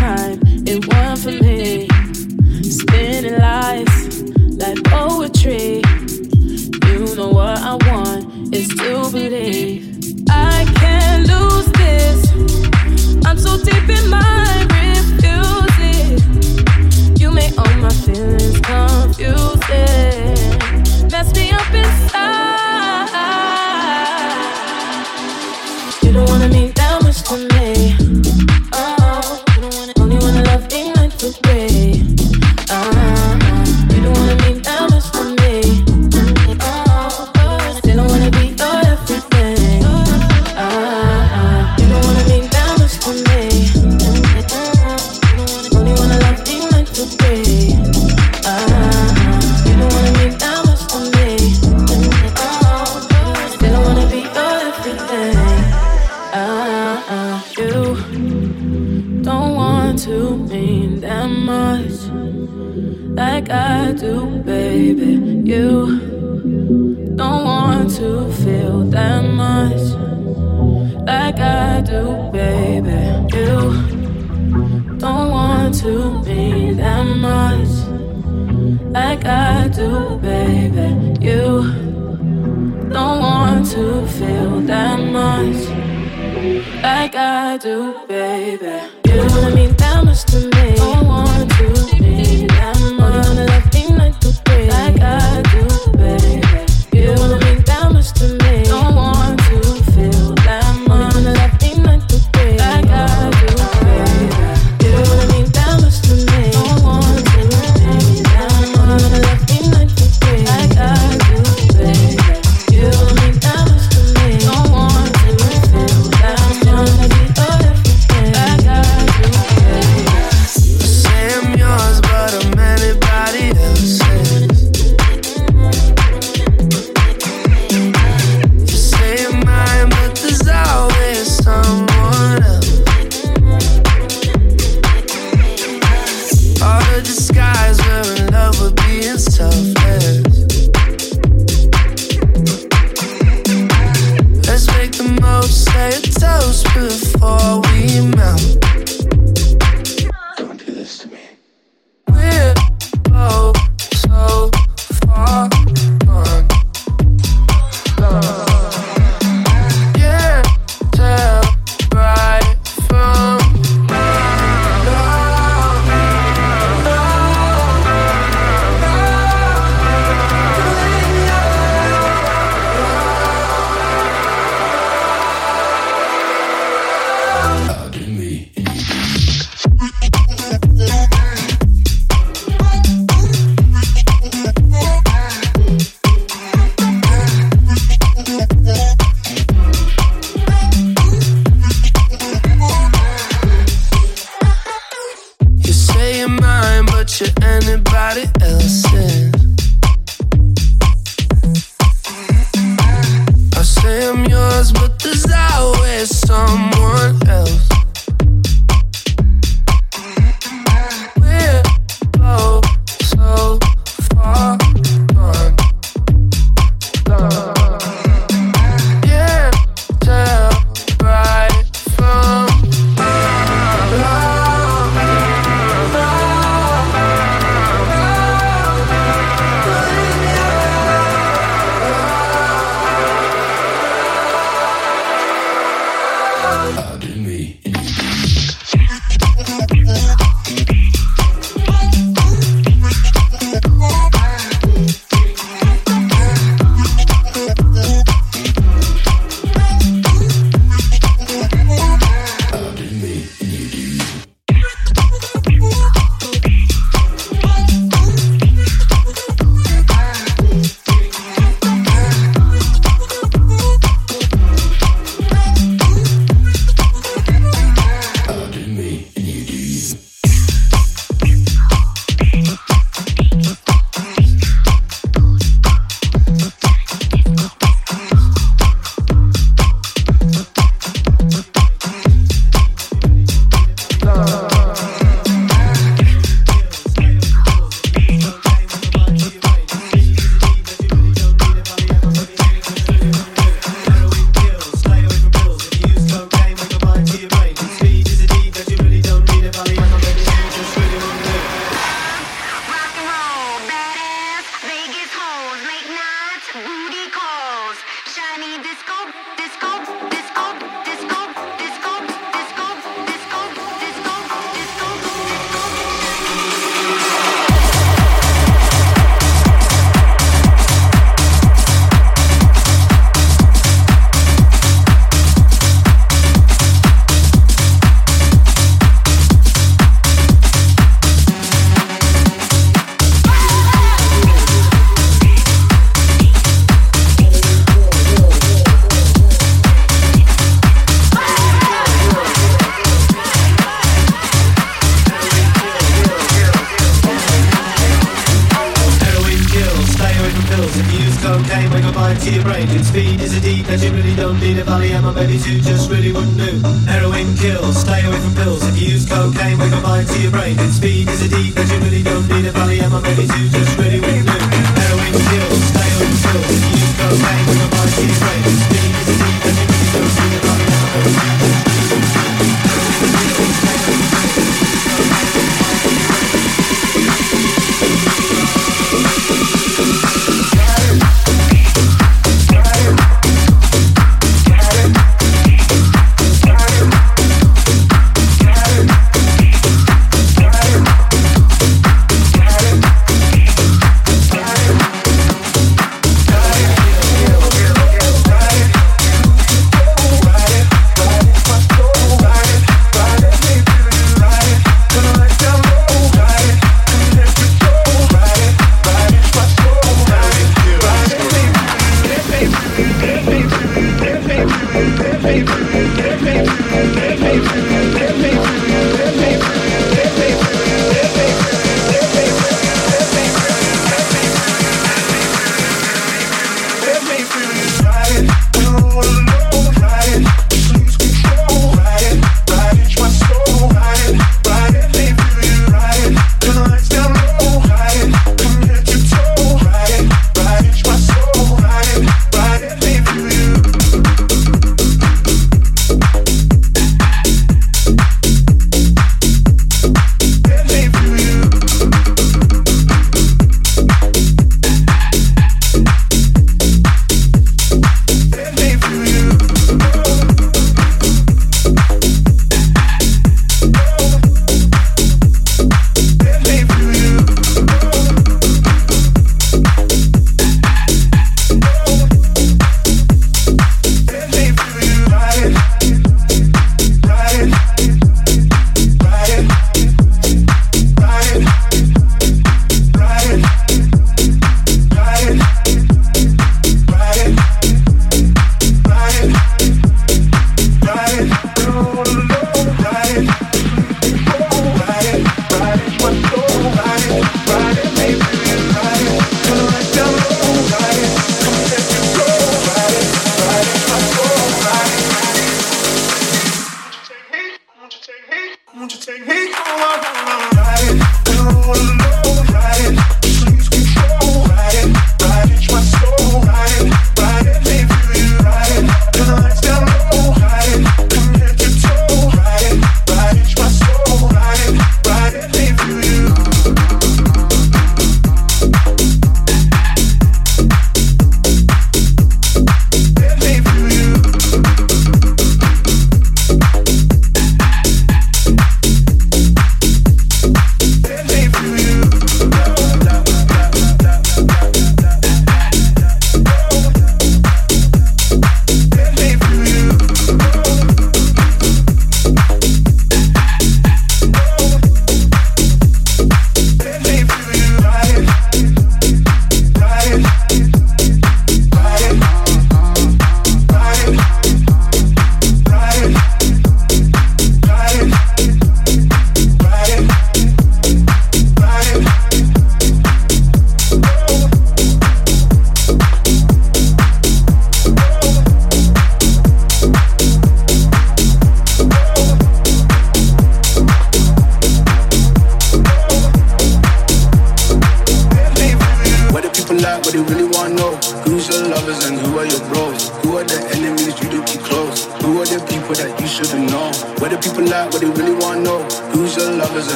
[0.00, 1.86] time, it won for me.
[2.62, 4.22] Spinning lights
[4.62, 5.82] like poetry.
[6.88, 10.24] You know what I want is to believe.
[10.30, 12.18] I can't lose this.
[13.26, 14.49] I'm so deep in my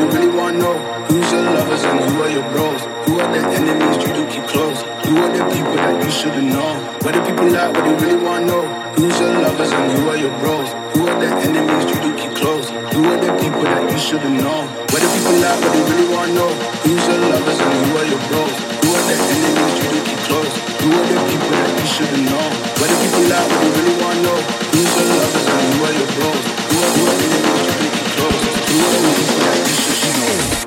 [0.00, 0.78] You really wanna know
[1.12, 2.80] who's your lovers and who are your bros?
[3.04, 4.80] Who are the enemies you do keep close?
[5.04, 6.80] Who are the people that you should've known?
[7.04, 7.68] Where the people at?
[7.68, 8.64] What they really wanna know?
[8.96, 10.72] Who's your lovers and who are your bros?
[10.96, 12.72] Who are the enemies you do keep close?
[12.96, 14.64] Who are the people that you shouldn't know?
[14.88, 15.56] Where the people at?
[15.60, 16.48] What you really wanna know?
[16.80, 18.56] Who's your lovers and who are your bros?
[18.80, 20.52] Who are the enemies you do keep close?
[20.80, 22.46] Who are the people that you shouldn't know?
[22.80, 23.44] Where the people at?
[23.52, 24.40] What you really wanna know?
[24.64, 26.44] Who's your lovers and who are your bros?
[26.72, 28.40] Who are the enemies you do keep close?
[28.64, 29.29] Who are the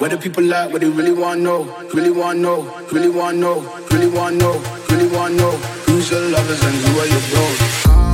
[0.04, 0.70] what do people like?
[0.70, 1.64] What they really wanna know?
[1.94, 2.84] Really wanna know?
[2.92, 3.62] Really wanna know?
[3.90, 4.62] Really wanna know?
[4.90, 5.52] Really wanna know?
[5.86, 8.13] Who's your lovers and who are your bros?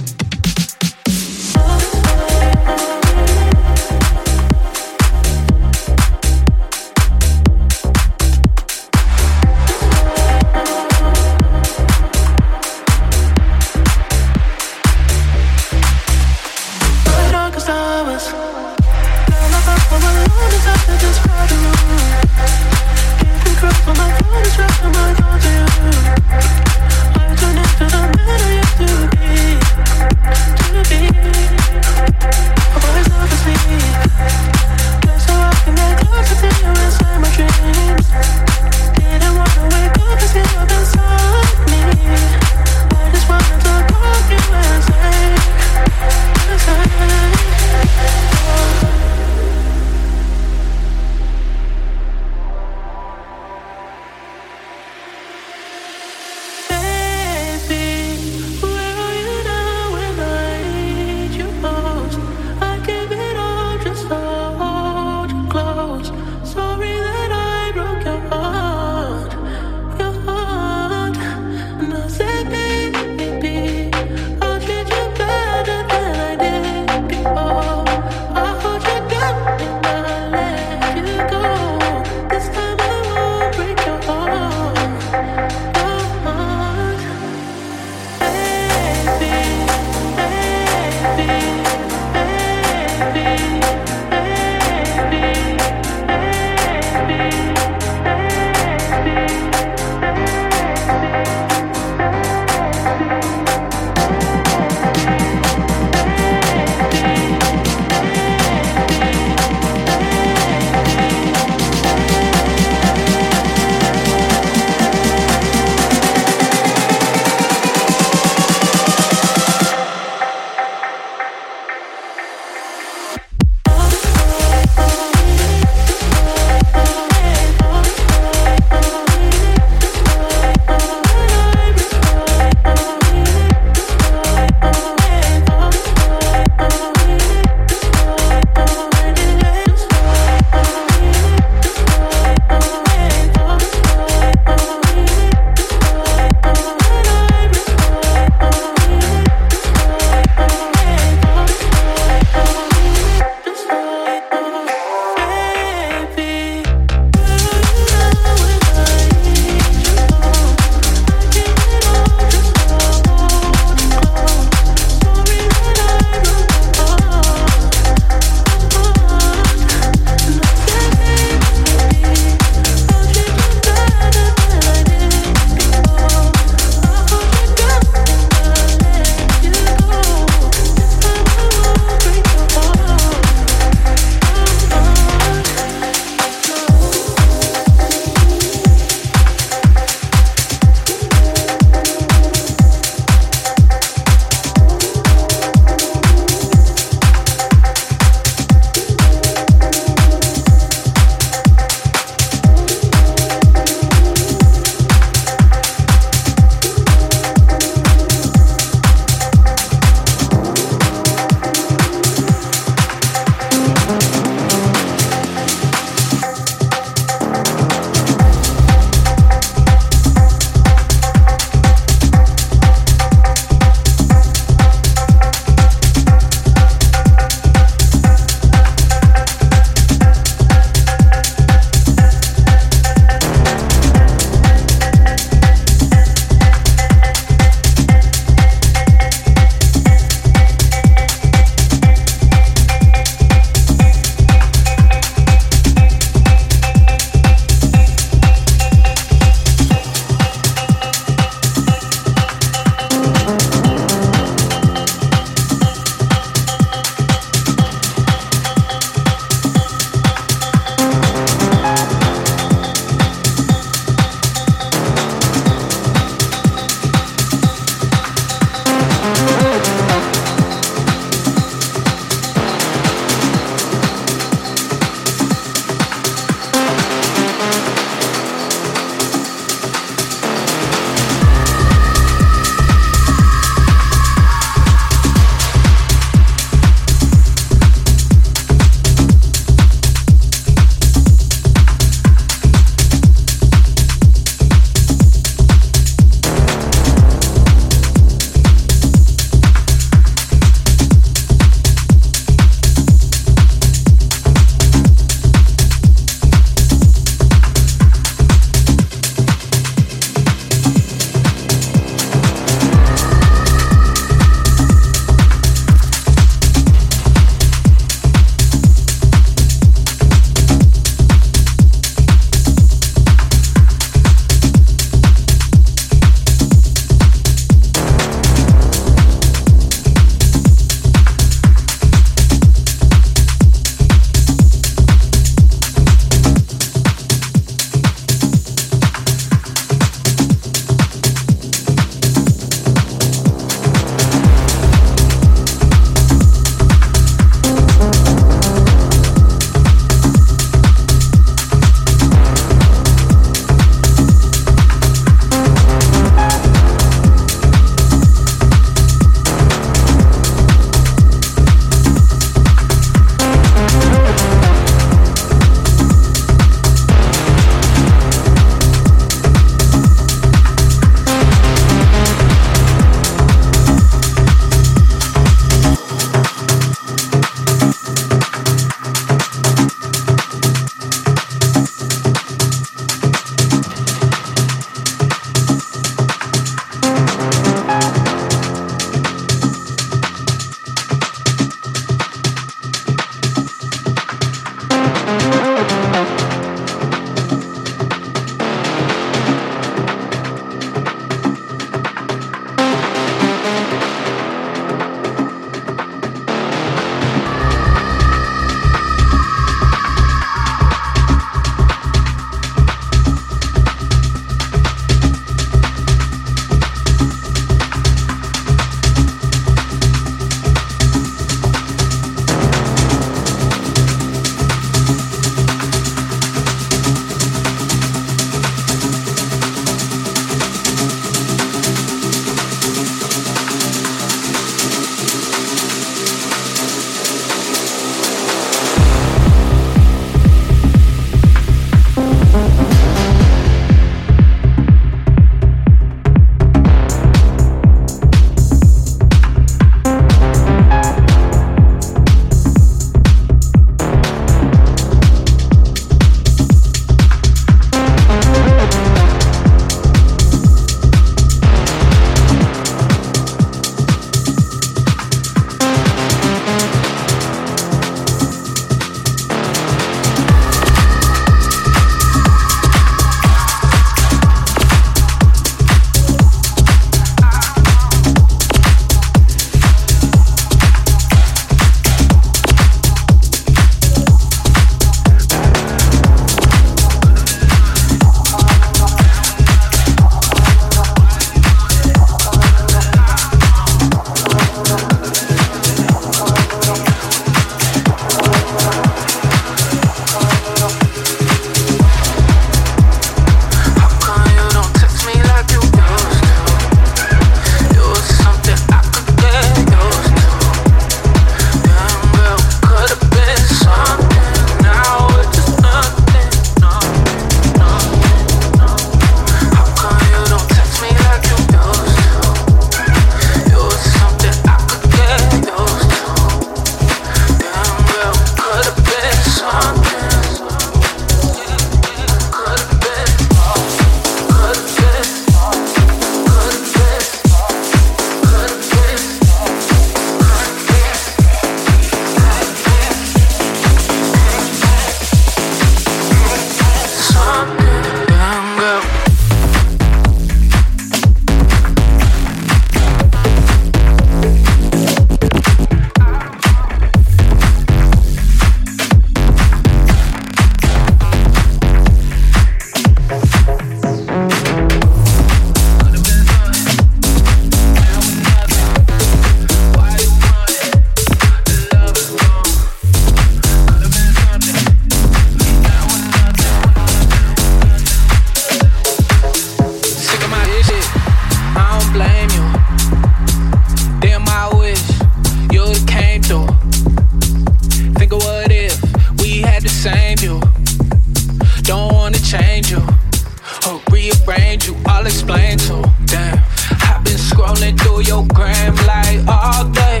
[598.46, 600.00] Gram like all day.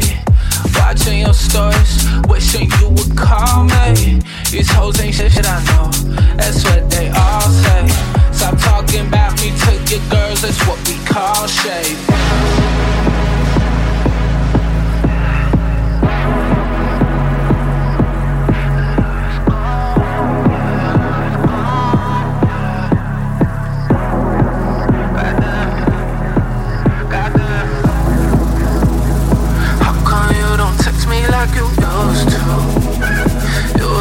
[0.78, 1.94] Watching your stories,
[2.28, 4.20] wishing you would call me.
[4.50, 5.90] These hoes ain't shit, shit I know.
[6.36, 7.88] That's what they all say.
[8.32, 12.15] Stop talking about me to your girls, that's what we call shade.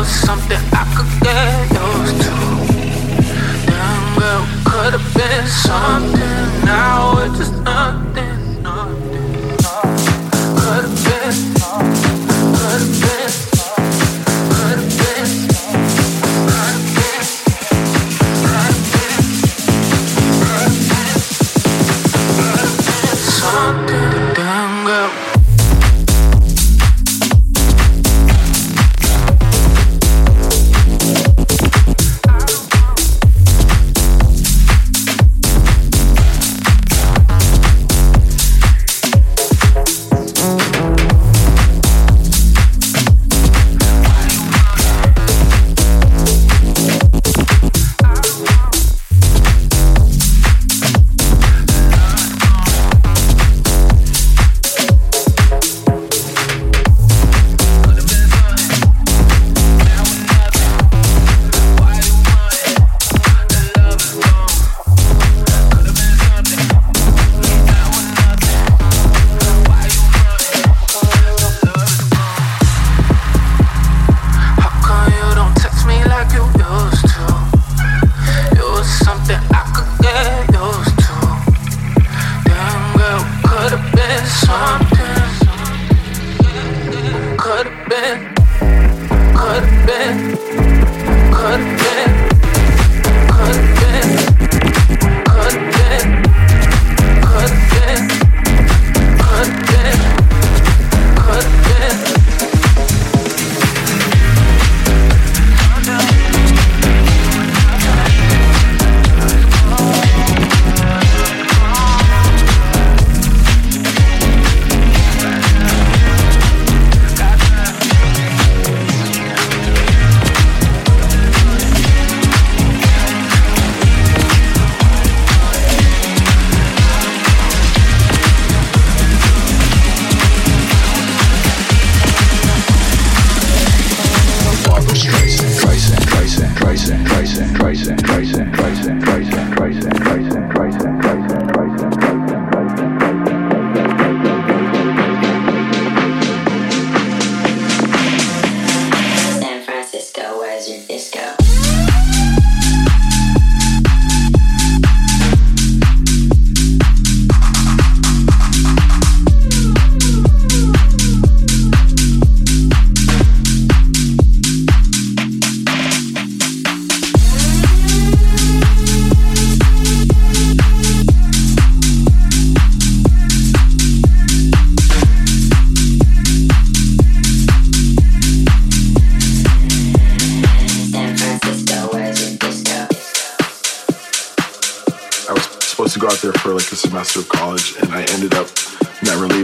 [0.05, 2.33] Something I could get used to.
[3.67, 6.65] Damn girl, could've been something.
[6.65, 8.04] Now it's just nothing,